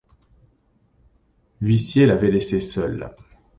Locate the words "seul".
2.59-3.13